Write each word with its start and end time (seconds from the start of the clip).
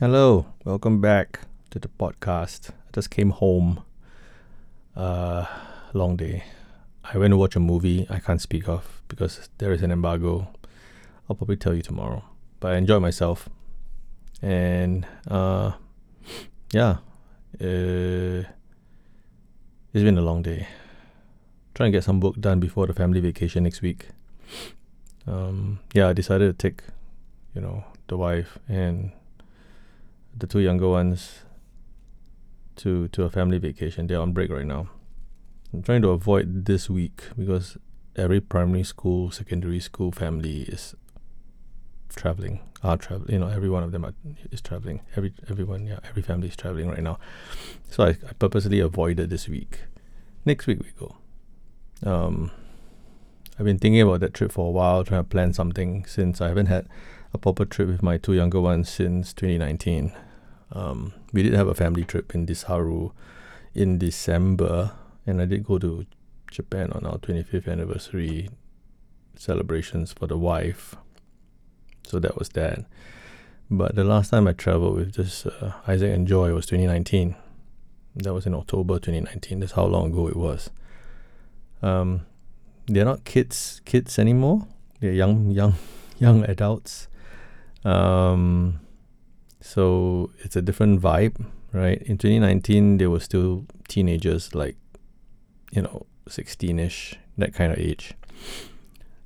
Hello, 0.00 0.46
welcome 0.64 1.00
back 1.00 1.40
to 1.70 1.80
the 1.80 1.88
podcast. 1.88 2.70
I 2.70 2.90
just 2.94 3.10
came 3.10 3.30
home. 3.30 3.82
Uh, 4.94 5.44
long 5.92 6.16
day. 6.16 6.44
I 7.02 7.18
went 7.18 7.32
to 7.32 7.36
watch 7.36 7.56
a 7.56 7.60
movie 7.60 8.06
I 8.08 8.20
can't 8.20 8.40
speak 8.40 8.68
of 8.68 9.02
because 9.08 9.48
there 9.58 9.72
is 9.72 9.82
an 9.82 9.90
embargo. 9.90 10.52
I'll 11.28 11.34
probably 11.34 11.56
tell 11.56 11.74
you 11.74 11.82
tomorrow. 11.82 12.22
But 12.60 12.74
I 12.74 12.76
enjoyed 12.76 13.02
myself, 13.02 13.48
and 14.40 15.04
uh, 15.26 15.72
yeah, 16.70 16.98
uh, 17.60 18.46
it's 19.92 20.04
been 20.04 20.16
a 20.16 20.22
long 20.22 20.42
day. 20.42 20.68
Trying 21.74 21.90
to 21.90 21.96
get 21.96 22.04
some 22.04 22.20
work 22.20 22.36
done 22.38 22.60
before 22.60 22.86
the 22.86 22.94
family 22.94 23.18
vacation 23.18 23.64
next 23.64 23.82
week. 23.82 24.10
Um, 25.26 25.80
yeah, 25.92 26.06
I 26.06 26.12
decided 26.12 26.56
to 26.56 26.68
take, 26.68 26.84
you 27.52 27.60
know, 27.60 27.82
the 28.06 28.16
wife 28.16 28.60
and 28.68 29.10
the 30.38 30.46
two 30.46 30.60
younger 30.60 30.88
ones 30.88 31.40
to 32.76 33.08
to 33.08 33.24
a 33.24 33.30
family 33.30 33.58
vacation. 33.58 34.06
They're 34.06 34.20
on 34.20 34.32
break 34.32 34.50
right 34.50 34.66
now. 34.66 34.88
I'm 35.72 35.82
trying 35.82 36.02
to 36.02 36.10
avoid 36.10 36.64
this 36.64 36.88
week 36.88 37.24
because 37.36 37.76
every 38.16 38.40
primary 38.40 38.84
school, 38.84 39.30
secondary 39.30 39.80
school 39.80 40.12
family 40.12 40.62
is 40.62 40.94
traveling. 42.14 42.60
Are 42.82 42.96
traveling. 42.96 43.32
You 43.32 43.38
know, 43.40 43.48
every 43.48 43.68
one 43.68 43.82
of 43.82 43.92
them 43.92 44.04
are, 44.04 44.14
is 44.50 44.60
traveling. 44.60 45.00
Every 45.16 45.32
everyone, 45.48 45.86
yeah, 45.86 45.98
every 46.08 46.22
family 46.22 46.48
is 46.48 46.56
traveling 46.56 46.88
right 46.88 47.02
now. 47.02 47.18
So 47.90 48.04
I, 48.04 48.10
I 48.10 48.32
purposely 48.38 48.80
avoided 48.80 49.30
this 49.30 49.48
week. 49.48 49.80
Next 50.44 50.66
week 50.66 50.78
we 50.80 50.90
go. 50.98 51.16
Um, 52.08 52.50
I've 53.58 53.64
been 53.64 53.78
thinking 53.78 54.00
about 54.00 54.20
that 54.20 54.34
trip 54.34 54.52
for 54.52 54.68
a 54.68 54.70
while, 54.70 55.04
trying 55.04 55.24
to 55.24 55.28
plan 55.28 55.52
something 55.52 56.04
since 56.06 56.40
I 56.40 56.48
haven't 56.48 56.66
had 56.66 56.88
a 57.34 57.38
proper 57.38 57.64
trip 57.64 57.88
with 57.88 58.02
my 58.02 58.16
two 58.16 58.34
younger 58.34 58.60
ones 58.60 58.88
since 58.88 59.32
2019. 59.32 60.12
Um, 60.72 61.12
we 61.32 61.42
did 61.42 61.54
have 61.54 61.68
a 61.68 61.74
family 61.74 62.04
trip 62.04 62.34
in 62.34 62.46
Desaru 62.46 63.12
in 63.74 63.98
December, 63.98 64.92
and 65.26 65.40
I 65.40 65.44
did 65.44 65.64
go 65.64 65.78
to 65.78 66.06
Japan 66.50 66.92
on 66.92 67.06
our 67.06 67.18
25th 67.18 67.68
anniversary 67.68 68.48
celebrations 69.36 70.12
for 70.12 70.26
the 70.26 70.36
wife. 70.36 70.96
So 72.04 72.18
that 72.18 72.38
was 72.38 72.48
that. 72.50 72.84
But 73.70 73.94
the 73.94 74.04
last 74.04 74.30
time 74.30 74.48
I 74.48 74.52
traveled 74.52 74.96
with 74.96 75.14
just 75.14 75.46
uh, 75.46 75.72
Isaac 75.86 76.14
and 76.14 76.26
Joy 76.26 76.54
was 76.54 76.66
2019. 76.66 77.36
That 78.16 78.32
was 78.34 78.46
in 78.46 78.54
October 78.54 78.94
2019. 78.94 79.60
That's 79.60 79.72
how 79.72 79.84
long 79.84 80.12
ago 80.12 80.26
it 80.26 80.36
was. 80.36 80.70
Um, 81.82 82.26
they're 82.86 83.04
not 83.04 83.24
kids 83.24 83.80
kids 83.84 84.18
anymore. 84.18 84.66
They're 85.00 85.12
young 85.12 85.50
young 85.50 85.74
young 86.18 86.44
adults. 86.44 87.08
Um, 87.84 88.80
so 89.68 90.30
it's 90.38 90.56
a 90.56 90.62
different 90.62 91.02
vibe, 91.02 91.44
right? 91.74 92.00
In 92.00 92.16
2019, 92.16 92.96
they 92.96 93.06
were 93.06 93.20
still 93.20 93.66
teenagers, 93.86 94.54
like, 94.54 94.76
you 95.72 95.82
know, 95.82 96.06
16 96.26 96.78
ish, 96.78 97.16
that 97.36 97.52
kind 97.52 97.70
of 97.70 97.78
age. 97.78 98.14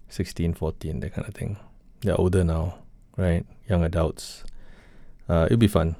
16, 0.08 0.54
14, 0.54 0.98
that 0.98 1.14
kind 1.14 1.28
of 1.28 1.34
thing. 1.34 1.58
They're 2.00 2.20
older 2.20 2.42
now, 2.42 2.74
right? 3.16 3.46
Young 3.68 3.84
adults. 3.84 4.42
Uh, 5.28 5.46
it'll 5.46 5.58
be 5.58 5.68
fun. 5.68 5.94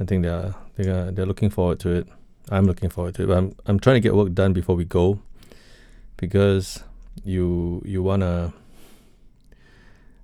I 0.00 0.04
think 0.04 0.22
they're, 0.22 0.54
they're, 0.76 1.10
they're 1.10 1.26
looking 1.26 1.50
forward 1.50 1.78
to 1.80 1.90
it. 1.90 2.08
I'm 2.50 2.64
looking 2.64 2.88
forward 2.88 3.14
to 3.16 3.30
it. 3.30 3.36
I'm, 3.36 3.54
I'm 3.66 3.78
trying 3.78 3.96
to 3.96 4.00
get 4.00 4.14
work 4.14 4.32
done 4.32 4.54
before 4.54 4.74
we 4.74 4.86
go 4.86 5.20
because 6.16 6.82
you 7.24 7.82
you 7.84 8.02
want 8.02 8.22
to 8.22 8.54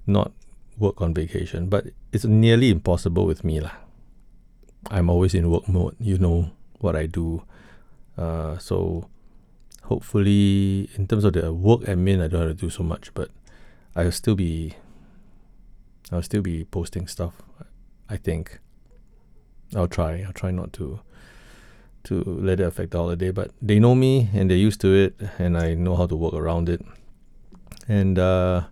not 0.06 0.32
work 0.78 1.03
on 1.03 1.12
vacation, 1.12 1.69
but 1.69 1.88
it's 2.12 2.24
nearly 2.24 2.70
impossible 2.70 3.26
with 3.26 3.44
me 3.44 3.60
lah. 3.60 3.72
I'm 4.90 5.10
always 5.10 5.34
in 5.34 5.50
work 5.50 5.68
mode. 5.68 5.96
You 5.98 6.18
know 6.18 6.50
what 6.80 6.96
I 6.96 7.06
do. 7.06 7.42
Uh, 8.16 8.58
so 8.58 9.08
hopefully, 9.84 10.88
in 10.94 11.06
terms 11.06 11.24
of 11.24 11.34
the 11.34 11.52
work 11.52 11.82
admin, 11.82 12.22
I 12.22 12.28
don't 12.28 12.48
have 12.48 12.50
to 12.50 12.54
do 12.54 12.70
so 12.70 12.82
much, 12.82 13.12
but 13.14 13.30
I'll 13.94 14.12
still 14.12 14.34
be. 14.34 14.74
I'll 16.10 16.22
still 16.22 16.42
be 16.42 16.64
posting 16.64 17.06
stuff. 17.06 17.34
I 18.08 18.16
think. 18.16 18.60
I'll 19.76 19.88
try. 19.88 20.24
I'll 20.24 20.32
try 20.32 20.50
not 20.50 20.72
to. 20.74 21.00
To 22.04 22.24
let 22.24 22.60
it 22.60 22.64
affect 22.64 22.92
the 22.92 22.98
holiday, 22.98 23.30
but 23.32 23.50
they 23.60 23.78
know 23.78 23.94
me 23.94 24.30
and 24.32 24.48
they're 24.48 24.56
used 24.56 24.80
to 24.80 24.94
it, 24.94 25.20
and 25.38 25.58
I 25.58 25.74
know 25.74 25.97
how 25.97 26.06
to 26.06 26.16
work 26.16 26.32
around 26.32 26.70
it. 26.70 26.80
And 27.86 28.18
uh, 28.18 28.62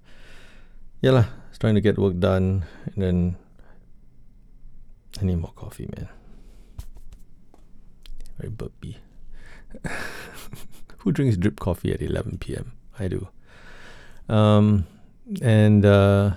yeah 1.02 1.10
lah, 1.10 1.26
trying 1.59 1.75
to 1.75 1.81
get 1.81 1.99
work 1.99 2.19
done, 2.19 2.65
and 2.84 3.03
then 3.03 3.37
I 5.21 5.25
need 5.25 5.37
more 5.37 5.53
coffee, 5.56 5.89
man. 5.97 6.09
Very 8.39 8.50
burpy. 8.50 8.99
Who 10.99 11.12
drinks 11.12 11.37
drip 11.37 11.61
coffee 11.61 11.93
at 11.93 12.03
11 12.03 12.39
p.m.? 12.39 12.72
I 12.99 13.09
do. 13.09 13.28
Um, 14.28 14.87
and 15.41 15.84
uh, 15.84 16.33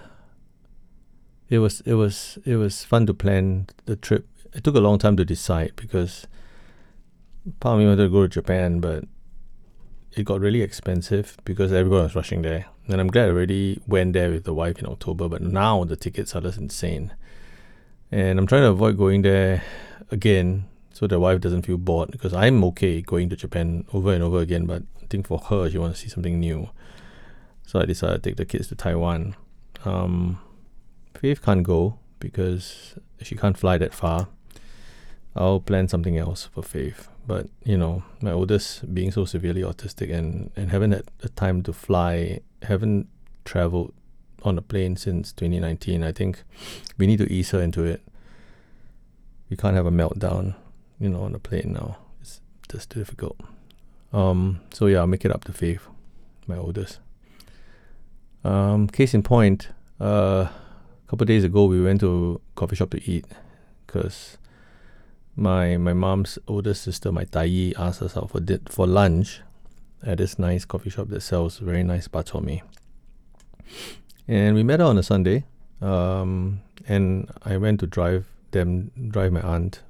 it 1.50 1.59
was 1.59 1.81
it 1.81 1.96
was 1.96 2.38
it 2.46 2.56
was 2.56 2.84
fun 2.84 3.06
to 3.07 3.13
plan 3.13 3.68
the 3.86 3.96
trip. 3.96 4.28
It 4.53 4.63
took 4.63 4.75
a 4.75 4.80
long 4.80 5.00
time 5.00 5.18
to 5.18 5.25
decide 5.25 5.74
because 5.75 6.28
part 7.59 7.74
of 7.74 7.80
me 7.80 7.86
wanted 7.86 8.03
to 8.03 8.09
go 8.09 8.24
to 8.24 8.28
Japan, 8.28 8.80
but 8.80 9.06
it 10.19 10.25
got 10.25 10.41
really 10.41 10.62
expensive 10.62 11.38
because 11.46 11.72
everyone 11.72 12.03
was 12.03 12.16
rushing 12.16 12.41
there. 12.41 12.66
And 12.88 13.00
I'm 13.00 13.07
glad 13.07 13.30
I 13.30 13.31
already 13.31 13.81
went 13.88 14.13
there 14.13 14.30
with 14.30 14.44
the 14.44 14.53
wife 14.53 14.80
in 14.80 14.85
October, 14.85 15.30
but 15.30 15.41
now 15.41 15.85
the 15.85 15.96
tickets 15.96 16.35
are 16.35 16.41
just 16.41 16.57
insane. 16.57 17.13
And 18.12 18.38
I'm 18.38 18.46
trying 18.46 18.63
to 18.63 18.69
avoid 18.69 18.97
going 18.97 19.22
there 19.22 19.63
again 20.12 20.66
so 20.91 21.07
the 21.07 21.19
wife 21.19 21.40
doesn't 21.40 21.62
feel 21.62 21.78
bored 21.78 22.12
because 22.12 22.34
I'm 22.34 22.63
okay 22.66 23.02
going 23.02 23.30
to 23.30 23.35
Japan 23.38 23.85
over 23.94 24.13
and 24.13 24.22
over 24.22 24.40
again, 24.40 24.66
but 24.66 24.84
I 25.02 25.06
think 25.09 25.28
for 25.28 25.40
her, 25.40 25.69
she 25.69 25.78
wants 25.78 26.00
to 26.00 26.06
see 26.06 26.13
something 26.13 26.40
new. 26.40 26.69
So 27.66 27.80
I 27.80 27.86
decided 27.86 28.24
to 28.24 28.30
take 28.30 28.38
the 28.38 28.46
kids 28.46 28.68
to 28.68 28.75
Taiwan. 28.75 29.36
Um, 29.86 30.41
Faith 31.16 31.41
can't 31.41 31.63
go 31.63 32.00
because 32.19 32.96
she 33.22 33.36
can't 33.36 33.57
fly 33.57 33.78
that 33.78 33.94
far. 33.94 34.28
I'll 35.36 35.62
plan 35.62 35.88
something 35.88 36.18
else 36.18 36.50
for 36.53 36.63
Faith. 36.63 37.07
But 37.29 37.47
you 37.63 37.78
know, 37.78 38.01
my 38.22 38.31
oldest 38.31 38.91
being 38.91 39.12
so 39.12 39.23
severely 39.23 39.62
autistic 39.62 40.12
and 40.12 40.50
and 40.56 40.72
haven't 40.72 40.94
had 40.94 41.03
the 41.19 41.29
time 41.29 41.62
to 41.62 41.72
fly, 41.72 42.40
haven't 42.63 43.07
traveled 43.45 43.94
on 44.41 44.57
a 44.57 44.63
plane 44.63 44.97
since 44.97 45.31
2019. 45.34 46.03
I 46.03 46.12
think 46.12 46.41
we 46.97 47.06
need 47.06 47.19
to 47.19 47.31
ease 47.31 47.51
her 47.51 47.62
into 47.62 47.84
it. 47.84 48.01
We 49.47 49.57
can't 49.57 49.75
have 49.75 49.85
a 49.85 49.91
meltdown, 49.91 50.56
you 51.00 51.07
know, 51.07 51.22
on 51.22 51.35
a 51.35 51.39
plane 51.39 51.73
now. 51.73 51.97
It's 52.19 52.41
just 52.68 52.89
too 52.89 53.01
difficult. 53.01 53.38
Um, 54.12 54.62
so 54.73 54.88
yeah, 54.88 54.97
I'll 54.97 55.06
make 55.06 55.23
it 55.23 55.31
up 55.31 55.44
to 55.44 55.53
Faith, 55.53 55.85
my 56.47 56.57
oldest. 56.57 56.97
Um, 58.44 58.88
case 58.88 59.13
in 59.13 59.22
point, 59.22 59.69
uh, 60.01 60.47
a 60.50 60.51
couple 61.07 61.25
days 61.25 61.44
ago 61.44 61.66
we 61.66 61.79
went 61.79 62.00
to 62.00 62.41
coffee 62.56 62.75
shop 62.75 62.89
to 62.89 63.03
eat 63.07 63.25
because 63.85 64.39
my 65.39 65.77
my 65.77 65.94
mom's 65.94 66.38
older 66.47 66.73
sister, 66.73 67.11
my 67.11 67.25
Taiyi, 67.25 67.73
asked 67.77 68.01
us 68.01 68.17
out 68.17 68.29
for 68.29 68.39
di- 68.39 68.59
for 68.67 68.85
lunch 68.85 69.41
at 70.03 70.17
this 70.17 70.38
nice 70.38 70.66
coffee 70.66 70.89
shop 70.89 71.07
that 71.09 71.22
sells 71.22 71.57
very 71.59 71.83
nice 71.83 72.07
bak. 72.07 72.27
And 74.27 74.55
we 74.55 74.63
met 74.63 74.79
her 74.79 74.85
on 74.85 74.97
a 74.97 75.03
Sunday, 75.03 75.45
um, 75.81 76.61
and 76.88 77.31
I 77.44 77.57
went 77.57 77.79
to 77.79 77.88
drive 77.88 78.25
them, 78.51 78.91
drive 79.09 79.31
my 79.31 79.41
aunt, 79.41 79.81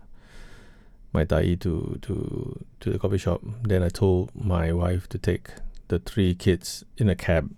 my 1.14 1.26
Taiyi 1.26 1.60
to 1.62 1.98
to 2.04 2.66
to 2.80 2.92
the 2.92 3.00
coffee 3.00 3.18
shop. 3.18 3.42
Then 3.64 3.84
I 3.84 3.90
told 3.90 4.32
my 4.36 4.72
wife 4.72 5.10
to 5.10 5.18
take 5.18 5.50
the 5.88 6.00
three 6.00 6.36
kids 6.36 6.86
in 6.98 7.10
a 7.10 7.16
cab, 7.16 7.52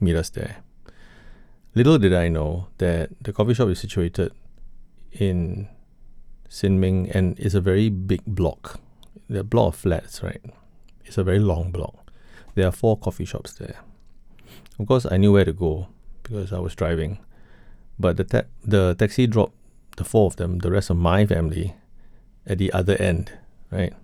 meet 0.00 0.16
us 0.16 0.28
there. 0.30 0.56
Little 1.74 1.96
did 1.96 2.12
I 2.12 2.28
know 2.28 2.68
that 2.76 3.08
the 3.22 3.32
coffee 3.32 3.54
shop 3.54 3.68
is 3.68 3.80
situated 3.80 4.32
in 5.12 5.68
Sin 6.52 6.78
Ming, 6.78 7.10
and 7.12 7.38
it's 7.38 7.54
a 7.54 7.62
very 7.62 7.88
big 7.88 8.20
block. 8.26 8.78
The 9.26 9.42
block 9.42 9.68
of 9.68 9.80
flats, 9.80 10.22
right? 10.22 10.42
It's 11.02 11.16
a 11.16 11.24
very 11.24 11.38
long 11.38 11.72
block. 11.72 12.12
There 12.54 12.68
are 12.68 12.70
four 12.70 12.98
coffee 12.98 13.24
shops 13.24 13.54
there. 13.54 13.76
Of 14.78 14.86
course, 14.86 15.06
I 15.10 15.16
knew 15.16 15.32
where 15.32 15.46
to 15.46 15.54
go 15.54 15.86
because 16.22 16.52
I 16.52 16.58
was 16.58 16.74
driving, 16.74 17.18
but 17.98 18.18
the 18.18 18.24
ta- 18.24 18.50
the 18.62 18.94
taxi 18.98 19.26
dropped 19.26 19.54
the 19.96 20.04
four 20.04 20.26
of 20.26 20.36
them, 20.36 20.58
the 20.58 20.70
rest 20.70 20.90
of 20.90 20.98
my 20.98 21.24
family, 21.24 21.74
at 22.46 22.58
the 22.58 22.70
other 22.74 23.00
end, 23.00 23.32
right? 23.70 23.94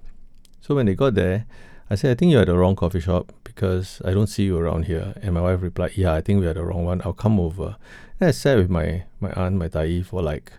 So 0.62 0.74
when 0.74 0.86
they 0.86 0.94
got 0.94 1.16
there, 1.16 1.44
I 1.90 1.96
said, 1.96 2.12
I 2.12 2.14
think 2.14 2.32
you're 2.32 2.40
at 2.40 2.46
the 2.46 2.56
wrong 2.56 2.76
coffee 2.76 3.00
shop 3.00 3.30
because 3.44 4.00
I 4.06 4.12
don't 4.12 4.26
see 4.26 4.44
you 4.44 4.56
around 4.56 4.86
here. 4.86 5.12
And 5.20 5.34
my 5.34 5.42
wife 5.42 5.60
replied, 5.60 5.98
Yeah, 5.98 6.14
I 6.14 6.22
think 6.22 6.40
we're 6.40 6.48
at 6.48 6.56
the 6.56 6.64
wrong 6.64 6.86
one. 6.86 7.02
I'll 7.04 7.12
come 7.12 7.38
over. 7.38 7.76
And 8.18 8.28
I 8.28 8.30
sat 8.30 8.56
with 8.56 8.70
my, 8.70 9.04
my 9.20 9.32
aunt, 9.32 9.56
my 9.56 9.68
Taiyi, 9.68 10.02
for 10.02 10.22
like 10.22 10.52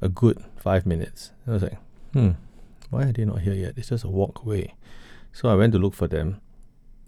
a 0.00 0.08
good 0.08 0.42
five 0.56 0.86
minutes. 0.86 1.32
I 1.46 1.50
was 1.52 1.62
like, 1.62 1.78
hmm, 2.12 2.30
why 2.90 3.04
are 3.04 3.12
they 3.12 3.24
not 3.24 3.40
here 3.40 3.54
yet? 3.54 3.74
It's 3.76 3.88
just 3.88 4.04
a 4.04 4.08
walk 4.08 4.44
away. 4.44 4.74
So 5.32 5.48
I 5.48 5.54
went 5.54 5.72
to 5.72 5.78
look 5.78 5.94
for 5.94 6.08
them. 6.08 6.40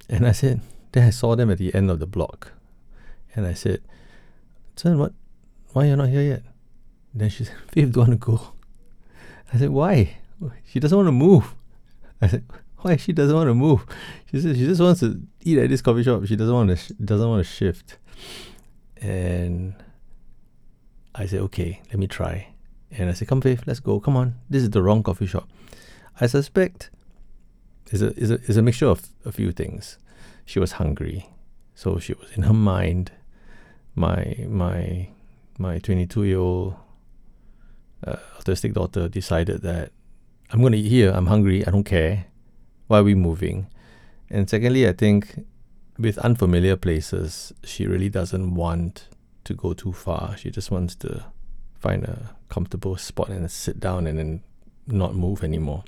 And 0.08 0.26
I 0.26 0.32
said, 0.32 0.60
then 0.92 1.06
I 1.06 1.10
saw 1.10 1.36
them 1.36 1.50
at 1.50 1.58
the 1.58 1.74
end 1.74 1.90
of 1.90 2.00
the 2.00 2.06
block. 2.06 2.52
And 3.34 3.46
I 3.46 3.54
said, 3.54 3.80
Chen, 4.76 4.98
what? 4.98 5.12
Why 5.72 5.84
are 5.84 5.88
you 5.90 5.96
not 5.96 6.08
here 6.08 6.22
yet? 6.22 6.42
Then 7.14 7.28
she 7.30 7.44
said, 7.44 7.54
Faith, 7.68 7.92
don't 7.92 8.08
want 8.08 8.20
to 8.20 8.26
go. 8.26 8.52
I 9.52 9.58
said, 9.58 9.70
Why? 9.70 10.16
She 10.66 10.80
doesn't 10.80 10.96
want 10.96 11.06
to 11.08 11.12
move. 11.12 11.54
I 12.20 12.26
said, 12.26 12.44
Why 12.78 12.96
she 12.96 13.12
doesn't 13.12 13.34
want 13.36 13.48
to 13.48 13.54
move? 13.54 13.84
She 14.30 14.40
said 14.40 14.56
she 14.56 14.64
just 14.66 14.80
wants 14.80 15.00
to 15.00 15.20
eat 15.42 15.58
at 15.58 15.68
this 15.68 15.82
coffee 15.82 16.02
shop. 16.02 16.24
She 16.26 16.36
doesn't 16.36 16.54
want 16.54 16.70
to 16.70 16.76
sh- 16.76 16.92
doesn't 17.04 17.28
want 17.28 17.44
to 17.44 17.50
shift. 17.50 17.98
And 19.00 19.74
I 21.14 21.26
said, 21.26 21.40
Okay, 21.42 21.80
let 21.88 21.98
me 21.98 22.06
try. 22.06 22.48
And 22.90 23.08
I 23.08 23.12
said, 23.12 23.28
Come, 23.28 23.40
Faith, 23.40 23.64
let's 23.66 23.80
go. 23.80 24.00
Come 24.00 24.16
on. 24.16 24.34
This 24.48 24.62
is 24.62 24.70
the 24.70 24.82
wrong 24.82 25.02
coffee 25.02 25.26
shop. 25.26 25.48
I 26.20 26.26
suspect 26.26 26.90
it's 27.90 28.02
a, 28.02 28.08
it's 28.08 28.30
a, 28.30 28.34
it's 28.34 28.56
a 28.56 28.62
mixture 28.62 28.86
of 28.86 29.08
a 29.24 29.32
few 29.32 29.52
things. 29.52 29.98
She 30.44 30.58
was 30.58 30.72
hungry. 30.72 31.28
So 31.74 31.98
she 31.98 32.14
was 32.14 32.30
in 32.36 32.42
her 32.42 32.54
mind. 32.54 33.12
My 33.94 34.36
my 34.48 35.08
my 35.58 35.78
22 35.78 36.24
year 36.24 36.38
old 36.38 36.74
uh, 38.06 38.16
autistic 38.38 38.74
daughter 38.74 39.08
decided 39.08 39.62
that 39.62 39.92
I'm 40.50 40.60
going 40.60 40.72
to 40.72 40.78
eat 40.78 40.88
here. 40.88 41.10
I'm 41.10 41.26
hungry. 41.26 41.66
I 41.66 41.70
don't 41.70 41.84
care. 41.84 42.26
Why 42.86 42.98
are 42.98 43.04
we 43.04 43.14
moving? 43.14 43.68
And 44.30 44.48
secondly, 44.48 44.88
I 44.88 44.92
think 44.92 45.44
with 45.98 46.18
unfamiliar 46.18 46.76
places, 46.76 47.52
she 47.62 47.86
really 47.86 48.08
doesn't 48.08 48.54
want 48.54 49.08
to 49.44 49.54
go 49.54 49.74
too 49.74 49.92
far. 49.92 50.36
She 50.36 50.50
just 50.50 50.70
wants 50.70 50.94
to 50.96 51.24
find 51.80 52.04
a 52.04 52.36
comfortable 52.48 52.96
spot 52.96 53.28
and 53.28 53.50
sit 53.50 53.80
down 53.80 54.06
and 54.06 54.18
then 54.18 54.42
not 54.86 55.14
move 55.14 55.42
anymore. 55.42 55.84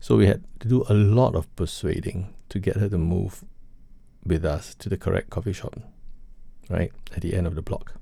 So 0.00 0.16
we 0.16 0.26
had 0.26 0.42
to 0.60 0.68
do 0.68 0.84
a 0.88 0.94
lot 0.94 1.34
of 1.34 1.54
persuading 1.56 2.34
to 2.48 2.58
get 2.58 2.76
her 2.76 2.88
to 2.88 2.98
move 2.98 3.44
with 4.24 4.44
us 4.44 4.74
to 4.76 4.88
the 4.88 4.96
correct 4.96 5.30
coffee 5.30 5.52
shop, 5.52 5.78
right 6.68 6.92
at 7.14 7.22
the 7.22 7.34
end 7.34 7.46
of 7.46 7.54
the 7.54 7.62
block. 7.62 7.94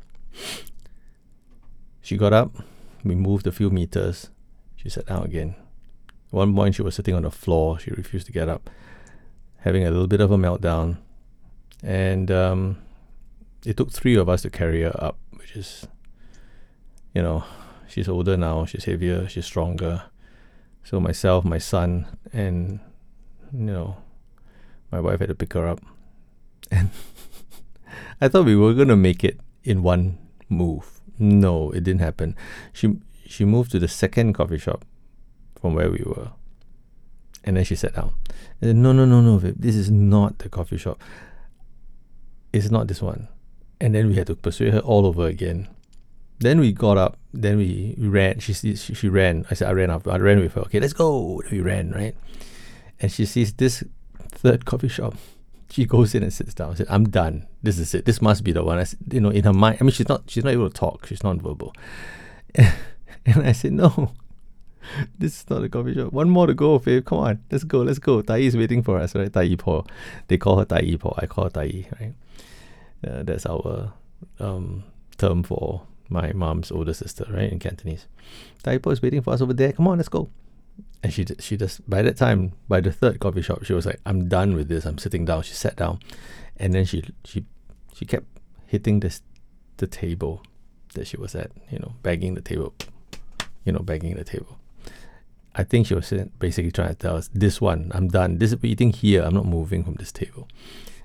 She 2.03 2.17
got 2.17 2.33
up, 2.33 2.53
we 3.05 3.15
moved 3.15 3.47
a 3.47 3.53
few 3.53 3.71
meters, 3.71 4.31
she 4.77 4.89
sat 4.89 5.07
down 5.07 5.25
again. 5.25 5.55
At 6.29 6.35
one 6.35 6.55
point, 6.55 6.75
she 6.75 6.83
was 6.83 6.95
sitting 6.95 7.15
on 7.15 7.23
the 7.23 7.31
floor, 7.31 7.79
she 7.79 7.91
refused 7.91 8.27
to 8.27 8.33
get 8.33 8.49
up, 8.49 8.71
having 9.59 9.87
a 9.87 9.91
little 9.91 10.07
bit 10.07 10.21
of 10.21 10.31
a 10.31 10.37
meltdown. 10.37 10.99
And 11.83 12.31
um, 12.31 12.79
it 13.65 13.77
took 13.77 13.91
three 13.91 14.17
of 14.17 14.29
us 14.29 14.43
to 14.43 14.51
carry 14.51 14.83
her 14.83 14.95
up, 15.03 15.19
which 15.33 15.57
is, 15.57 15.87
you 17.15 17.23
know, 17.23 17.45
she's 17.89 18.09
older 18.09 18.37
now, 18.37 18.65
she's 18.65 18.85
heavier, 18.85 19.29
she's 19.29 19.47
stronger. 19.47 20.05
So 20.85 21.01
myself, 21.01 21.45
my 21.45 21.59
son, 21.59 22.07
and, 22.33 22.81
you 23.53 23.59
know, 23.61 23.97
my 24.91 25.01
wife 25.01 25.21
had 25.21 25.29
to 25.29 25.35
pick 25.35 25.53
her 25.55 25.67
up. 25.67 25.81
And 26.73 26.91
I 28.21 28.29
thought 28.29 28.45
we 28.45 28.55
were 28.55 28.75
gonna 28.75 28.97
make 28.97 29.25
it 29.25 29.41
in 29.65 29.83
one 29.83 30.19
move. 30.49 31.01
No, 31.19 31.71
it 31.71 31.85
didn't 31.85 32.01
happen. 32.01 32.37
She 32.73 32.99
she 33.27 33.45
moved 33.45 33.71
to 33.73 33.79
the 33.79 33.89
second 33.89 34.35
coffee 34.35 34.59
shop 34.59 34.85
from 35.61 35.75
where 35.75 35.91
we 35.91 36.03
were. 36.05 36.31
And 37.45 37.57
then 37.57 37.65
she 37.65 37.75
sat 37.75 37.95
down. 37.95 38.13
And 38.61 38.69
said, 38.69 38.77
no, 38.77 38.93
no, 38.93 39.05
no, 39.05 39.21
no, 39.21 39.39
babe, 39.39 39.57
this 39.59 39.75
is 39.75 39.91
not 39.91 40.39
the 40.39 40.49
coffee 40.49 40.77
shop. 40.77 41.01
It's 42.53 42.71
not 42.71 42.89
this 42.89 43.01
one. 43.01 43.29
And 43.81 43.95
then 43.95 44.09
we 44.09 44.17
had 44.17 44.27
to 44.27 44.35
persuade 44.35 44.75
her 44.75 44.81
all 44.81 45.07
over 45.07 45.27
again. 45.27 45.69
Then 46.41 46.61
we 46.61 46.73
got 46.73 46.97
up. 46.97 47.19
Then 47.33 47.59
we, 47.59 47.95
we 47.99 48.09
ran. 48.09 48.41
She, 48.41 48.53
she 48.53 48.75
she 48.75 49.09
ran. 49.09 49.47
I 49.51 49.55
said 49.55 49.69
I 49.69 49.73
ran 49.73 49.91
up. 49.91 50.09
I 50.09 50.17
ran 50.17 50.41
with 50.41 50.55
her. 50.55 50.63
Okay, 50.63 50.81
let's 50.81 50.93
go. 50.93 51.43
we 51.51 51.61
ran 51.61 51.93
right. 51.93 52.17
And 52.99 53.13
she 53.13 53.25
sees 53.25 53.53
this 53.53 53.85
third 54.33 54.65
coffee 54.65 54.89
shop 54.89 55.15
she 55.71 55.87
goes 55.87 56.15
in 56.15 56.23
and 56.23 56.33
sits 56.33 56.53
down. 56.53 56.73
She 56.73 56.79
said, 56.79 56.89
"I'm 56.91 57.09
done. 57.09 57.47
This 57.63 57.79
is 57.79 57.95
it. 57.95 58.05
This 58.05 58.21
must 58.21 58.45
be 58.45 58.53
the 58.53 58.65
one." 58.65 58.79
I 58.79 58.85
said, 58.85 58.99
you 59.11 59.21
know, 59.21 59.31
in 59.31 59.45
her 59.45 59.53
mind. 59.53 59.79
I 59.81 59.85
mean, 59.85 59.93
she's 59.93 60.09
not. 60.09 60.25
She's 60.27 60.45
not 60.45 60.53
able 60.53 60.69
to 60.69 60.75
talk. 60.75 61.07
She's 61.07 61.23
non-verbal. 61.23 61.73
And, 63.27 63.43
I 63.43 63.53
said, 63.53 63.75
"No, 63.75 64.13
this 65.19 65.41
is 65.41 65.51
not 65.51 65.63
a 65.63 65.69
coffee 65.69 65.95
shop. 65.95 66.11
One 66.11 66.31
more 66.31 66.47
to 66.47 66.55
go, 66.55 66.79
babe. 66.79 67.05
Come 67.05 67.19
on, 67.19 67.45
let's 67.51 67.65
go. 67.65 67.83
Let's 67.83 67.99
go. 67.99 68.23
Tai 68.23 68.39
is 68.39 68.57
waiting 68.57 68.83
for 68.83 68.99
us, 68.99 69.15
right? 69.15 69.31
Tai 69.31 69.55
Po. 69.57 69.85
They 70.29 70.39
call 70.39 70.59
her 70.59 70.65
Tai 70.65 70.97
Po. 70.99 71.15
I 71.19 71.27
call 71.27 71.45
her 71.45 71.51
Tai, 71.51 71.87
right? 72.01 72.15
Uh, 73.07 73.23
that's 73.23 73.45
our 73.45 73.93
um, 74.39 74.85
term 75.19 75.43
for 75.43 75.83
my 76.11 76.33
mom's 76.33 76.71
older 76.71 76.93
sister, 76.93 77.25
right? 77.31 77.51
In 77.51 77.59
Cantonese. 77.59 78.07
Tai 78.63 78.79
Po 78.79 78.91
is 78.91 79.01
waiting 79.01 79.23
for 79.23 79.33
us 79.33 79.41
over 79.41 79.55
there. 79.55 79.73
Come 79.73 79.89
on, 79.89 79.99
let's 79.99 80.09
go. 80.09 80.29
And 81.03 81.13
she 81.13 81.25
she 81.39 81.57
just 81.57 81.89
by 81.89 82.03
that 82.03 82.17
time 82.17 82.53
by 82.69 82.81
the 82.81 82.93
third 82.93 83.21
coffee 83.21 83.41
shop 83.41 83.65
she 83.65 83.73
was 83.73 83.87
like 83.87 84.01
i'm 84.05 84.29
done 84.29 84.55
with 84.55 84.69
this. 84.69 84.85
I'm 84.85 84.99
sitting 84.99 85.25
down. 85.25 85.43
She 85.43 85.55
sat 85.55 85.77
down. 85.77 86.01
And 86.57 86.75
then 86.75 86.85
she 86.85 87.05
she 87.25 87.45
she 87.95 88.05
kept 88.05 88.27
hitting 88.67 89.01
this 89.01 89.23
the 89.79 89.87
table 89.87 90.43
that 90.95 91.07
she 91.07 91.17
was 91.17 91.35
at 91.35 91.53
you 91.71 91.79
know 91.79 91.95
banging 92.03 92.35
the 92.35 92.43
table 92.43 92.75
you 93.65 93.73
know 93.73 93.81
banging 93.81 94.17
the 94.17 94.25
table. 94.25 94.59
I 95.55 95.65
think 95.65 95.87
she 95.87 95.95
was 95.95 96.13
basically 96.39 96.71
trying 96.71 96.91
to 96.91 96.95
tell 96.95 97.17
us 97.17 97.29
this 97.33 97.61
one 97.61 97.91
i'm 97.95 98.09
done. 98.09 98.39
This 98.39 98.53
is 98.53 98.63
eating 98.63 98.93
here. 98.93 99.23
I'm 99.23 99.35
not 99.35 99.47
moving 99.47 99.85
from 99.85 99.95
this 99.95 100.13
table. 100.13 100.49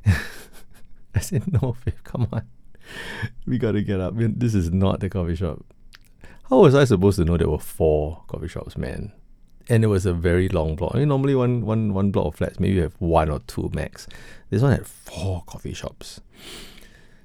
I 1.16 1.20
said 1.20 1.52
no 1.52 1.78
babe 1.86 1.96
come 2.04 2.28
on 2.34 2.46
we 3.46 3.58
gotta 3.58 3.82
get 3.82 4.00
up 4.00 4.14
this 4.16 4.56
is 4.56 4.72
not 4.72 5.00
the 5.00 5.10
coffee 5.10 5.36
shop 5.36 5.64
how 6.50 6.60
was 6.60 6.76
i 6.76 6.84
supposed 6.84 7.18
to 7.18 7.26
know 7.26 7.38
there 7.38 7.50
were 7.50 7.60
four 7.60 8.24
coffee 8.28 8.48
shops 8.48 8.78
man 8.78 9.12
and 9.70 9.84
it 9.84 9.88
was 9.88 10.06
a 10.06 10.14
very 10.14 10.48
long 10.50 10.76
block. 10.76 10.92
I 10.94 11.00
mean, 11.00 11.08
normally 11.08 11.36
one, 11.36 11.66
one, 11.66 11.94
one 11.94 12.12
block 12.12 12.28
of 12.28 12.36
flats, 12.36 12.60
maybe 12.60 12.76
you 12.76 12.84
have 12.84 12.96
one 13.00 13.30
or 13.30 13.40
two 13.48 13.70
max. 13.74 14.08
This 14.50 14.62
one 14.62 14.72
had 14.72 14.86
four 14.86 15.44
coffee 15.48 15.74
shops. 15.74 16.22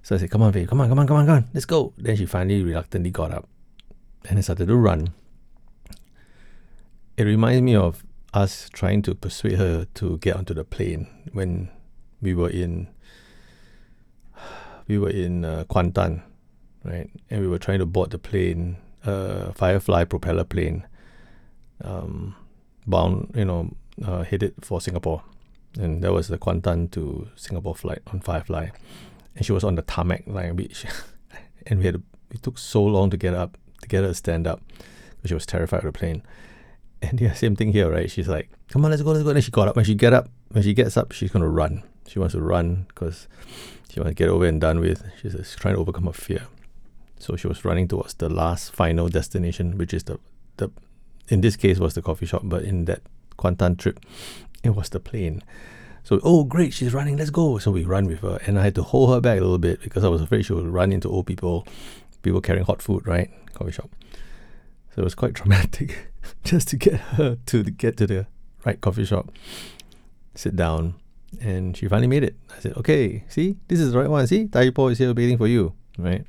So 0.02 0.14
I 0.14 0.18
said, 0.18 0.30
come 0.30 0.42
on, 0.42 0.52
babe, 0.52 0.68
come 0.68 0.80
on, 0.80 0.88
come 0.88 0.98
on, 0.98 1.06
come 1.06 1.16
on, 1.18 1.26
come 1.26 1.36
on, 1.36 1.48
let's 1.52 1.66
go. 1.66 1.92
Then 1.98 2.16
she 2.16 2.26
finally 2.26 2.62
reluctantly 2.62 3.10
got 3.10 3.30
up 3.30 3.48
and 4.28 4.38
I 4.38 4.42
started 4.42 4.68
to 4.68 4.76
run. 4.76 5.10
It 7.16 7.24
reminds 7.24 7.62
me 7.62 7.76
of 7.76 8.04
us 8.32 8.70
trying 8.72 9.02
to 9.02 9.14
persuade 9.14 9.58
her 9.58 9.86
to 9.94 10.18
get 10.18 10.36
onto 10.36 10.54
the 10.54 10.64
plane 10.64 11.08
when 11.32 11.68
we 12.22 12.34
were 12.34 12.48
in 12.48 12.88
we 14.90 14.98
were 14.98 15.10
in 15.10 15.44
uh, 15.44 15.64
Kuantan, 15.70 16.20
right? 16.84 17.08
And 17.30 17.40
we 17.40 17.46
were 17.46 17.60
trying 17.60 17.78
to 17.78 17.86
board 17.86 18.10
the 18.10 18.18
plane, 18.18 18.76
uh, 19.04 19.52
Firefly 19.52 20.04
propeller 20.04 20.42
plane 20.42 20.84
um, 21.84 22.34
bound, 22.88 23.32
you 23.36 23.44
know, 23.44 23.70
uh, 24.04 24.24
headed 24.24 24.54
for 24.60 24.80
Singapore. 24.80 25.22
And 25.78 26.02
that 26.02 26.12
was 26.12 26.26
the 26.26 26.38
Kuantan 26.38 26.90
to 26.90 27.28
Singapore 27.36 27.76
flight 27.76 28.02
on 28.08 28.20
Firefly. 28.20 28.70
And 29.36 29.46
she 29.46 29.52
was 29.52 29.62
on 29.62 29.76
the 29.76 29.82
tarmac 29.82 30.24
beach. 30.56 30.84
and 31.68 31.78
we 31.78 31.86
had 31.86 32.02
it 32.32 32.42
took 32.42 32.58
so 32.58 32.82
long 32.82 33.10
to 33.10 33.16
get 33.16 33.32
up, 33.32 33.56
to 33.82 33.88
get 33.88 34.02
her 34.02 34.08
to 34.08 34.14
stand 34.14 34.48
up. 34.48 34.60
Because 35.16 35.28
she 35.28 35.34
was 35.34 35.46
terrified 35.46 35.84
of 35.84 35.92
the 35.92 35.98
plane. 35.98 36.22
And 37.00 37.20
yeah, 37.20 37.34
same 37.34 37.54
thing 37.54 37.72
here, 37.72 37.88
right? 37.88 38.10
She's 38.10 38.26
like, 38.26 38.50
come 38.68 38.84
on, 38.84 38.90
let's 38.90 39.02
go, 39.02 39.12
let's 39.12 39.22
go. 39.22 39.30
And 39.30 39.36
then 39.36 39.42
she 39.42 39.52
got 39.52 39.68
up. 39.68 39.76
When 39.76 39.84
she 39.84 39.94
get 39.94 40.12
up, 40.12 40.28
when 40.48 40.64
she 40.64 40.74
gets 40.74 40.96
up, 40.96 41.12
she's 41.12 41.30
going 41.30 41.44
to 41.44 41.48
run. 41.48 41.84
She 42.10 42.18
wants 42.18 42.34
to 42.34 42.40
run 42.40 42.86
because 42.88 43.28
she 43.88 44.00
wants 44.00 44.10
to 44.10 44.14
get 44.14 44.28
over 44.28 44.44
and 44.44 44.60
done 44.60 44.80
with. 44.80 45.04
She's 45.22 45.54
trying 45.54 45.74
to 45.74 45.80
overcome 45.80 46.06
her 46.06 46.12
fear. 46.12 46.48
So 47.20 47.36
she 47.36 47.46
was 47.46 47.64
running 47.64 47.86
towards 47.86 48.14
the 48.14 48.28
last 48.28 48.72
final 48.72 49.08
destination, 49.08 49.78
which 49.78 49.94
is 49.94 50.02
the, 50.02 50.18
the 50.56 50.70
in 51.28 51.40
this 51.40 51.54
case 51.54 51.78
was 51.78 51.94
the 51.94 52.02
coffee 52.02 52.26
shop, 52.26 52.42
but 52.44 52.64
in 52.64 52.86
that 52.86 53.02
Kuantan 53.38 53.78
trip, 53.78 54.00
it 54.64 54.70
was 54.70 54.88
the 54.88 54.98
plane. 54.98 55.44
So, 56.02 56.18
oh, 56.24 56.42
great, 56.42 56.72
she's 56.72 56.92
running, 56.92 57.16
let's 57.16 57.30
go. 57.30 57.58
So 57.58 57.70
we 57.70 57.84
run 57.84 58.06
with 58.06 58.20
her, 58.20 58.40
and 58.44 58.58
I 58.58 58.64
had 58.64 58.74
to 58.74 58.82
hold 58.82 59.10
her 59.10 59.20
back 59.20 59.38
a 59.38 59.42
little 59.42 59.58
bit 59.58 59.80
because 59.80 60.02
I 60.02 60.08
was 60.08 60.20
afraid 60.20 60.46
she 60.46 60.52
would 60.52 60.66
run 60.66 60.90
into 60.90 61.08
old 61.08 61.28
people, 61.28 61.64
people 62.22 62.40
carrying 62.40 62.64
hot 62.64 62.82
food, 62.82 63.06
right? 63.06 63.30
Coffee 63.54 63.70
shop. 63.70 63.90
So 64.94 65.02
it 65.02 65.04
was 65.04 65.14
quite 65.14 65.34
traumatic 65.36 66.08
just 66.42 66.66
to 66.68 66.76
get 66.76 66.94
her 66.94 67.38
to 67.46 67.62
get 67.62 67.96
to 67.98 68.06
the 68.08 68.26
right 68.64 68.80
coffee 68.80 69.04
shop, 69.04 69.30
sit 70.34 70.56
down, 70.56 70.94
and 71.40 71.76
she 71.76 71.88
finally 71.88 72.08
made 72.08 72.24
it. 72.24 72.36
I 72.56 72.60
said, 72.60 72.76
okay, 72.76 73.24
see, 73.28 73.56
this 73.68 73.80
is 73.80 73.92
the 73.92 73.98
right 73.98 74.10
one. 74.10 74.26
See, 74.26 74.46
Tai 74.46 74.70
Po 74.70 74.88
is 74.88 74.98
here 74.98 75.14
waiting 75.14 75.38
for 75.38 75.46
you, 75.46 75.74
right? 75.98 76.24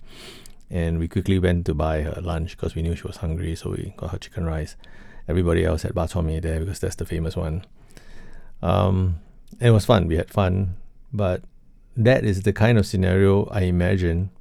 and 0.72 1.00
we 1.00 1.08
quickly 1.10 1.38
went 1.38 1.65
to 1.65 1.74
buy 1.74 2.01
her 2.01 2.22
lunch 2.22 2.55
because 2.55 2.75
we 2.75 2.81
knew 2.81 2.96
she 2.96 3.05
was 3.05 3.17
hungry, 3.17 3.55
so 3.55 3.72
we 3.72 3.93
got 3.98 4.12
her 4.12 4.17
chicken 4.17 4.46
rice. 4.46 4.77
Everybody 5.27 5.65
else 5.65 5.84
had 5.84 5.93
bak 5.93 6.12
there 6.12 6.60
because 6.62 6.79
that's 6.79 6.96
the 6.96 7.05
famous 7.05 7.36
one. 7.36 7.65
Um, 8.62 9.20
and 9.60 9.67
it 9.67 9.72
was 9.72 9.86
fun. 9.86 10.08
We 10.08 10.15
had 10.15 10.31
fun, 10.31 10.77
but 11.12 11.43
that 11.98 12.24
is 12.24 12.43
the 12.43 12.53
kind 12.53 12.77
of 12.77 12.86
scenario 12.86 13.46
I 13.48 13.62
imagine 13.63 14.31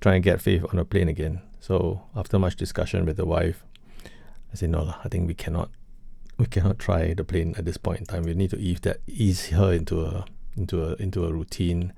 trying 0.00 0.22
to 0.22 0.24
get 0.24 0.40
Faith 0.40 0.64
on 0.72 0.78
a 0.78 0.84
plane 0.84 1.08
again. 1.08 1.42
So 1.58 2.02
after 2.14 2.38
much 2.38 2.54
discussion 2.54 3.04
with 3.04 3.16
the 3.16 3.26
wife, 3.26 3.64
I 4.52 4.54
said, 4.54 4.70
no, 4.70 4.94
I 5.02 5.08
think 5.08 5.26
we 5.26 5.34
cannot, 5.34 5.70
we 6.38 6.46
cannot 6.46 6.78
try 6.78 7.14
the 7.14 7.24
plane 7.24 7.54
at 7.56 7.64
this 7.64 7.76
point 7.76 8.00
in 8.00 8.06
time. 8.06 8.22
We 8.24 8.34
need 8.34 8.50
to 8.50 8.58
ease 8.58 8.80
that, 8.80 9.00
ease 9.06 9.48
her 9.48 9.72
into 9.72 10.04
a, 10.04 10.24
into 10.56 10.84
a, 10.84 10.94
into 10.96 11.24
a 11.24 11.32
routine 11.32 11.92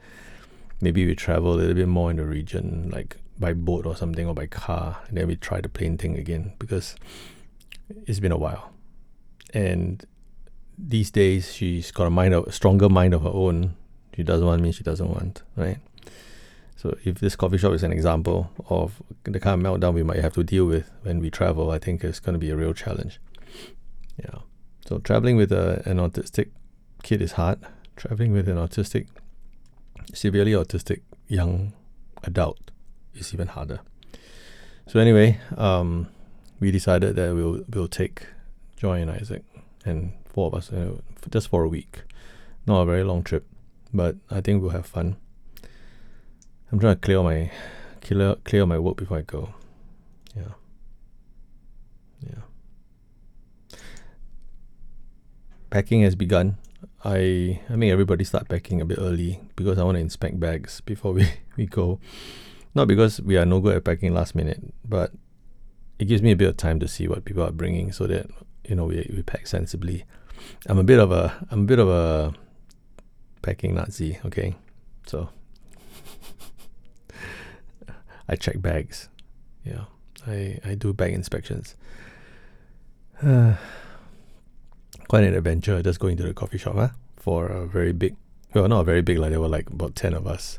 maybe 0.80 1.06
we 1.06 1.14
travel 1.14 1.54
a 1.54 1.56
little 1.56 1.74
bit 1.74 1.88
more 1.88 2.10
in 2.10 2.16
the 2.16 2.24
region, 2.24 2.90
like 2.92 3.16
by 3.38 3.52
boat 3.52 3.86
or 3.86 3.96
something, 3.96 4.26
or 4.26 4.34
by 4.34 4.46
car, 4.46 4.98
and 5.08 5.16
then 5.16 5.26
we 5.26 5.36
try 5.36 5.60
the 5.60 5.68
plane 5.68 5.96
thing 5.98 6.16
again 6.16 6.52
because 6.58 6.96
it's 8.06 8.20
been 8.20 8.32
a 8.32 8.36
while. 8.36 8.72
And 9.54 10.04
these 10.78 11.10
days, 11.10 11.52
she's 11.54 11.90
got 11.90 12.06
a 12.06 12.10
mind 12.10 12.34
of 12.34 12.46
a 12.46 12.52
stronger 12.52 12.88
mind 12.88 13.14
of 13.14 13.22
her 13.22 13.30
own. 13.32 13.76
She 14.14 14.22
doesn't 14.22 14.46
want 14.46 14.62
me. 14.62 14.72
She 14.72 14.82
doesn't 14.82 15.08
want 15.08 15.42
right. 15.56 15.78
So 16.76 16.96
if 17.04 17.20
this 17.20 17.36
coffee 17.36 17.58
shop 17.58 17.72
is 17.72 17.82
an 17.82 17.92
example 17.92 18.50
of 18.68 19.02
the 19.24 19.40
kind 19.40 19.64
of 19.64 19.80
meltdown 19.80 19.94
we 19.94 20.02
might 20.02 20.18
have 20.18 20.34
to 20.34 20.44
deal 20.44 20.66
with 20.66 20.90
when 21.02 21.20
we 21.20 21.30
travel, 21.30 21.70
I 21.70 21.78
think 21.78 22.04
it's 22.04 22.20
going 22.20 22.34
to 22.34 22.38
be 22.38 22.50
a 22.50 22.56
real 22.56 22.74
challenge. 22.74 23.18
Yeah. 24.18 24.40
So 24.87 24.99
traveling 24.99 25.37
with 25.37 25.52
a, 25.52 25.82
an 25.85 25.99
autistic 25.99 26.50
kid 27.02 27.20
is 27.20 27.32
hard. 27.32 27.58
Traveling 27.96 28.32
with 28.32 28.49
an 28.49 28.56
autistic, 28.56 29.06
severely 30.12 30.52
autistic 30.52 31.00
young 31.28 31.73
adult 32.25 32.70
is 33.14 33.32
even 33.32 33.49
harder. 33.49 33.80
So 34.87 35.00
anyway, 35.00 35.40
um, 35.56 36.08
we 36.61 36.70
decided 36.70 37.16
that 37.16 37.35
we'll 37.35 37.64
we'll 37.68 37.88
take 37.88 38.26
Joy 38.76 39.00
and 39.00 39.11
Isaac 39.11 39.44
and 39.85 40.12
four 40.26 40.49
of 40.49 40.54
us 40.54 40.73
uh, 40.73 40.96
just 41.30 41.49
for 41.49 41.64
a 41.64 41.68
week. 41.68 42.02
Not 42.66 42.82
a 42.82 42.87
very 42.87 43.02
long 43.02 43.23
trip, 43.23 43.46
but 43.92 44.16
I 44.30 44.40
think 44.40 44.62
we'll 44.62 44.70
have 44.70 44.87
fun. 44.87 45.16
I'm 46.70 46.78
trying 46.78 46.94
to 46.96 47.00
clear 47.00 47.23
my 47.23 47.50
clear 48.00 48.37
clear 48.44 48.66
my 48.66 48.78
work 48.78 48.96
before 48.96 49.18
I 49.18 49.23
go. 49.23 49.54
Yeah. 50.37 50.54
Yeah. 52.23 52.42
Packing 55.70 56.02
has 56.02 56.14
begun. 56.14 56.56
I 57.04 57.61
I 57.68 57.76
make 57.76 57.90
everybody 57.90 58.25
start 58.25 58.49
packing 58.49 58.80
a 58.80 58.85
bit 58.85 58.99
early 58.99 59.40
because 59.56 59.78
I 59.78 59.85
want 59.85 59.96
to 59.96 60.00
inspect 60.00 60.40
bags 60.40 60.80
before 60.80 61.12
we, 61.18 61.28
we 61.56 61.66
go. 61.66 62.00
Not 62.75 62.88
because 62.88 63.20
we 63.20 63.37
are 63.37 63.46
no 63.46 63.61
good 63.61 63.76
at 63.76 63.85
packing 63.85 64.12
last 64.14 64.35
minute, 64.35 64.62
but 64.85 65.12
it 65.99 66.06
gives 66.06 66.23
me 66.23 66.32
a 66.32 66.37
bit 66.37 66.49
of 66.49 66.56
time 66.56 66.78
to 66.80 66.88
see 66.88 67.08
what 67.08 67.25
people 67.25 67.42
are 67.42 67.52
bringing 67.52 67.92
so 67.92 68.06
that 68.06 68.30
you 68.64 68.75
know 68.75 68.85
we, 68.85 69.11
we 69.14 69.23
pack 69.23 69.46
sensibly. 69.46 70.04
I'm 70.66 70.78
a 70.78 70.85
bit 70.85 70.99
of 70.99 71.11
a 71.11 71.46
I'm 71.50 71.62
a 71.62 71.66
bit 71.66 71.78
of 71.78 71.88
a 71.88 72.35
packing 73.42 73.75
Nazi, 73.75 74.18
okay? 74.25 74.54
So 75.06 75.30
I 78.28 78.37
check 78.37 78.61
bags. 78.61 79.08
Yeah. 79.64 79.85
I, 80.26 80.58
I 80.64 80.75
do 80.75 80.92
bag 80.92 81.12
inspections. 81.12 81.75
Uh, 83.23 83.54
quite 85.08 85.25
an 85.25 85.34
adventure 85.34 85.82
just 85.82 86.00
going 86.00 86.16
to 86.16 86.22
the 86.22 86.34
coffee 86.34 86.58
shop 86.58 86.75
huh? 86.75 86.88
for 87.16 87.46
a 87.46 87.66
very 87.66 87.92
big 87.92 88.16
well 88.54 88.68
not 88.68 88.84
very 88.84 89.02
big 89.02 89.18
like 89.18 89.30
there 89.30 89.40
were 89.40 89.48
like 89.48 89.68
about 89.70 89.94
10 89.94 90.14
of 90.14 90.26
us 90.26 90.58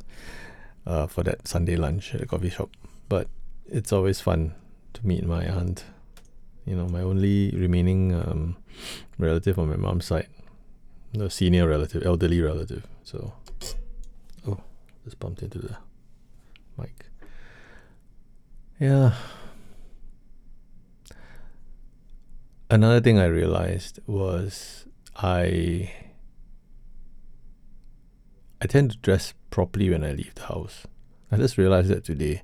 uh, 0.88 1.06
for 1.06 1.22
that 1.24 1.48
Sunday 1.48 1.76
lunch 1.76 2.14
at 2.14 2.22
the 2.22 2.26
coffee 2.26 2.50
shop. 2.50 2.70
But 3.10 3.28
it's 3.68 3.92
always 3.92 4.22
fun 4.22 4.56
to 4.94 5.06
meet 5.06 5.26
my 5.26 5.44
aunt. 5.46 5.84
You 6.66 6.76
know, 6.76 6.88
my 6.88 7.02
only 7.02 7.52
remaining 7.52 8.14
um, 8.14 8.58
relative 9.18 9.60
on 9.60 9.70
my 9.70 9.76
mom's 9.76 10.06
side, 10.06 10.28
the 11.14 11.30
senior 11.30 11.68
relative, 11.68 12.06
elderly 12.06 12.42
relative. 12.42 12.88
So, 13.04 13.34
oh, 14.48 14.60
just 15.04 15.20
bumped 15.20 15.44
into 15.44 15.60
the 15.60 15.78
mic. 16.78 17.06
Yeah. 18.80 19.14
Another 22.70 23.00
thing 23.00 23.18
I 23.18 23.26
realized 23.28 24.00
was 24.08 24.86
I 25.16 25.92
I 28.62 28.66
tend 28.68 28.92
to 28.92 28.98
dress 28.98 29.34
properly 29.52 29.90
when 29.90 30.04
I 30.04 30.12
leave 30.12 30.36
the 30.36 30.44
house. 30.44 30.86
I 31.32 31.38
just 31.38 31.58
realized 31.58 31.90
that 31.90 32.04
today. 32.04 32.42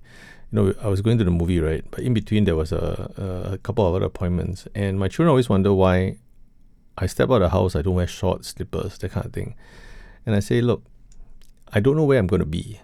You 0.52 0.56
know, 0.62 0.74
I 0.82 0.88
was 0.88 1.02
going 1.02 1.18
to 1.18 1.24
the 1.24 1.32
movie, 1.32 1.60
right? 1.60 1.84
But 1.90 2.02
in 2.02 2.14
between, 2.14 2.46
there 2.46 2.56
was 2.56 2.72
a, 2.72 3.52
a 3.54 3.58
couple 3.58 3.86
of 3.86 3.96
other 3.96 4.06
appointments, 4.06 4.68
and 4.76 5.00
my 5.00 5.08
children 5.08 5.30
always 5.30 5.50
wonder 5.50 5.74
why 5.74 6.18
I 6.98 7.08
step 7.08 7.30
out 7.30 7.42
of 7.42 7.42
the 7.42 7.50
house, 7.50 7.76
I 7.76 7.82
don't 7.82 7.96
wear 7.96 8.08
shorts, 8.08 8.50
slippers, 8.50 8.98
that 9.00 9.12
kind 9.12 9.26
of 9.26 9.34
thing. 9.34 9.56
And 10.26 10.36
I 10.36 10.40
say, 10.40 10.62
look, 10.62 10.84
I 11.74 11.80
don't 11.80 11.98
know 11.98 12.04
where 12.04 12.20
I'm 12.20 12.28
going 12.28 12.42
to 12.42 12.46
be, 12.46 12.80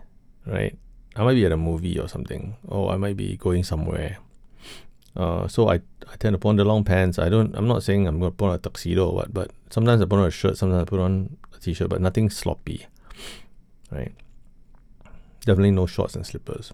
right? 0.45 0.75
I 1.15 1.23
might 1.23 1.35
be 1.35 1.45
at 1.45 1.51
a 1.51 1.57
movie 1.57 1.99
or 1.99 2.09
something, 2.09 2.57
or 2.67 2.91
I 2.91 2.97
might 2.97 3.15
be 3.17 3.37
going 3.37 3.63
somewhere. 3.63 4.17
Uh, 5.15 5.47
so 5.47 5.69
I, 5.69 5.75
I 6.11 6.15
tend 6.19 6.33
to 6.33 6.37
put 6.37 6.49
on 6.49 6.55
the 6.55 6.65
long 6.65 6.83
pants. 6.83 7.19
I 7.19 7.29
don't. 7.29 7.55
I'm 7.55 7.67
not 7.67 7.83
saying 7.83 8.07
I'm 8.07 8.19
to 8.21 8.31
put 8.31 8.49
on 8.49 8.55
a 8.55 8.57
tuxedo 8.57 9.07
or 9.09 9.15
what, 9.15 9.33
but 9.33 9.51
sometimes 9.69 10.01
I 10.01 10.05
put 10.05 10.19
on 10.19 10.27
a 10.27 10.31
shirt, 10.31 10.57
sometimes 10.57 10.83
I 10.83 10.85
put 10.85 10.99
on 10.99 11.37
a 11.55 11.59
t-shirt, 11.59 11.89
but 11.89 12.01
nothing 12.01 12.29
sloppy 12.29 12.85
right? 13.91 14.13
Definitely 15.41 15.71
no 15.71 15.85
shorts 15.85 16.15
and 16.15 16.25
slippers. 16.25 16.73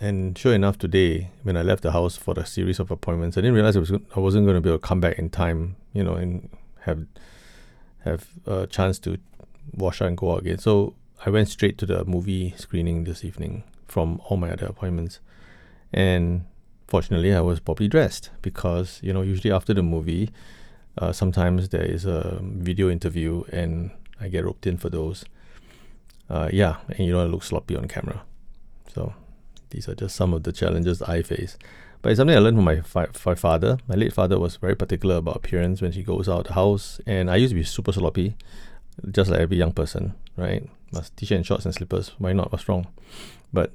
And 0.00 0.36
sure 0.36 0.54
enough, 0.54 0.78
today 0.78 1.30
when 1.42 1.56
I 1.56 1.62
left 1.62 1.82
the 1.82 1.92
house 1.92 2.16
for 2.16 2.34
the 2.34 2.44
series 2.44 2.80
of 2.80 2.90
appointments, 2.90 3.38
I 3.38 3.40
didn't 3.40 3.54
realize 3.54 3.76
I 3.76 3.80
was 3.80 3.92
I 3.92 4.20
wasn't 4.20 4.44
going 4.44 4.56
to 4.56 4.60
be 4.60 4.68
able 4.68 4.78
to 4.78 4.86
come 4.86 5.00
back 5.00 5.18
in 5.18 5.30
time, 5.30 5.76
you 5.92 6.02
know, 6.02 6.14
and 6.14 6.50
have 6.80 7.06
have 8.00 8.26
a 8.46 8.66
chance 8.66 8.98
to 9.00 9.18
wash 9.72 10.02
out 10.02 10.08
and 10.08 10.16
go 10.16 10.32
out 10.32 10.40
again. 10.40 10.58
So 10.58 10.94
I 11.24 11.30
went 11.30 11.48
straight 11.48 11.78
to 11.78 11.86
the 11.86 12.04
movie 12.04 12.54
screening 12.56 13.04
this 13.04 13.24
evening 13.24 13.62
from 13.86 14.20
all 14.24 14.36
my 14.36 14.50
other 14.50 14.66
appointments, 14.66 15.20
and 15.94 16.44
fortunately, 16.88 17.32
I 17.32 17.40
was 17.40 17.60
properly 17.60 17.88
dressed 17.88 18.30
because 18.42 19.00
you 19.02 19.12
know 19.12 19.22
usually 19.22 19.52
after 19.52 19.72
the 19.72 19.82
movie, 19.82 20.30
uh, 20.98 21.12
sometimes 21.12 21.70
there 21.70 21.84
is 21.84 22.04
a 22.04 22.40
video 22.42 22.90
interview 22.90 23.44
and 23.50 23.90
I 24.20 24.28
get 24.28 24.44
roped 24.44 24.66
in 24.66 24.76
for 24.76 24.90
those. 24.90 25.24
Uh, 26.28 26.48
yeah, 26.52 26.76
and 26.88 27.06
you 27.06 27.12
don't 27.12 27.30
look 27.30 27.42
sloppy 27.42 27.76
on 27.76 27.86
camera. 27.88 28.22
So 28.92 29.14
these 29.70 29.88
are 29.88 29.94
just 29.94 30.16
some 30.16 30.34
of 30.34 30.42
the 30.42 30.52
challenges 30.52 31.00
I 31.02 31.22
face. 31.22 31.58
But 32.02 32.10
it's 32.10 32.18
something 32.18 32.36
I 32.36 32.40
learned 32.40 32.58
from 32.58 32.64
my, 32.64 32.80
fi- 32.80 33.08
my 33.24 33.34
father. 33.34 33.78
My 33.88 33.94
late 33.94 34.12
father 34.12 34.38
was 34.38 34.56
very 34.56 34.74
particular 34.74 35.16
about 35.16 35.36
appearance 35.36 35.80
when 35.80 35.92
he 35.92 36.02
goes 36.02 36.28
out 36.28 36.40
of 36.40 36.46
the 36.48 36.52
house, 36.54 37.00
and 37.06 37.30
I 37.30 37.36
used 37.36 37.52
to 37.52 37.54
be 37.54 37.64
super 37.64 37.92
sloppy, 37.92 38.36
just 39.10 39.30
like 39.30 39.40
every 39.40 39.56
young 39.56 39.72
person, 39.72 40.14
right? 40.36 40.68
Must 40.92 41.16
t-shirt 41.16 41.36
and 41.36 41.46
shorts 41.46 41.64
and 41.64 41.74
slippers. 41.74 42.12
Why 42.18 42.32
not? 42.32 42.52
What's 42.52 42.68
wrong? 42.68 42.86
But 43.52 43.72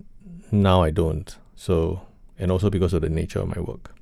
now 0.51 0.83
I 0.83 0.91
don't. 0.91 1.35
So, 1.59 2.03
and 2.37 2.51
also 2.51 2.69
because 2.69 2.93
of 2.93 3.01
the 3.01 3.09
nature 3.09 3.41
of 3.41 3.53
my 3.53 3.59
work. 3.59 3.93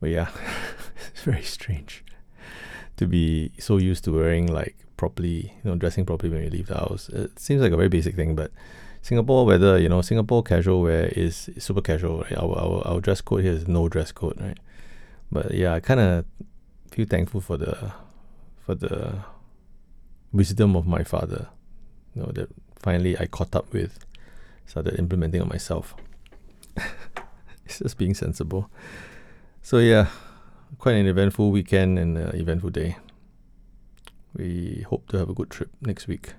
But 0.00 0.08
yeah, 0.08 0.30
it's 1.12 1.24
very 1.24 1.42
strange 1.42 2.02
to 2.96 3.06
be 3.06 3.52
so 3.58 3.76
used 3.76 4.04
to 4.04 4.14
wearing 4.14 4.46
like 4.46 4.74
properly, 4.96 5.52
you 5.62 5.70
know, 5.70 5.76
dressing 5.76 6.06
properly 6.06 6.32
when 6.32 6.42
you 6.42 6.48
leave 6.48 6.68
the 6.68 6.78
house. 6.78 7.10
It 7.10 7.38
seems 7.38 7.60
like 7.60 7.72
a 7.72 7.76
very 7.76 7.90
basic 7.90 8.16
thing, 8.16 8.34
but 8.34 8.50
Singapore 9.02 9.44
weather, 9.44 9.78
you 9.78 9.90
know, 9.90 10.00
Singapore 10.00 10.42
casual 10.42 10.80
wear 10.80 11.08
is 11.08 11.50
super 11.58 11.82
casual, 11.82 12.22
right? 12.22 12.38
Our, 12.38 12.58
our, 12.58 12.86
our 12.86 13.00
dress 13.02 13.20
code 13.20 13.42
here 13.42 13.52
is 13.52 13.68
no 13.68 13.90
dress 13.90 14.10
code, 14.10 14.40
right? 14.40 14.58
But 15.30 15.52
yeah, 15.52 15.74
I 15.74 15.80
kind 15.80 16.00
of 16.00 16.24
feel 16.90 17.04
thankful 17.04 17.42
for 17.42 17.58
the 17.58 17.92
for 18.64 18.74
the 18.74 19.18
wisdom 20.32 20.76
of 20.76 20.86
my 20.86 21.04
father, 21.04 21.48
you 22.14 22.22
know, 22.22 22.32
that 22.32 22.48
finally 22.76 23.18
I 23.18 23.26
caught 23.26 23.54
up 23.54 23.70
with, 23.74 23.98
started 24.64 24.98
implementing 24.98 25.42
on 25.42 25.50
myself. 25.50 25.94
It's 27.64 27.78
just 27.78 27.98
being 27.98 28.14
sensible. 28.14 28.70
So 29.62 29.78
yeah, 29.78 30.08
quite 30.78 30.96
an 30.96 31.06
eventful 31.06 31.50
weekend 31.50 31.98
and 31.98 32.18
uh, 32.18 32.30
eventful 32.34 32.70
day 32.70 32.96
we 34.34 34.84
hope 34.88 35.08
to 35.08 35.18
have 35.18 35.28
a 35.28 35.34
good 35.34 35.50
trip 35.50 35.70
next 35.80 36.08
week. 36.08 36.34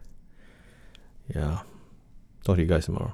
Yeah. 1.34 1.60
Talk 2.44 2.58
to 2.58 2.62
you 2.62 2.68
guys 2.68 2.86
tomorrow. 2.86 3.13